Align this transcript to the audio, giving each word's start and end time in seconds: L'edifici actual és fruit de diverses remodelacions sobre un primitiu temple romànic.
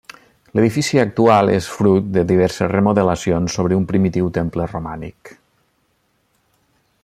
L'edifici 0.59 0.99
actual 1.01 1.51
és 1.57 1.67
fruit 1.73 2.07
de 2.15 2.23
diverses 2.31 2.71
remodelacions 2.71 3.57
sobre 3.59 3.79
un 3.81 3.87
primitiu 3.93 4.33
temple 4.39 4.69
romànic. 4.73 5.35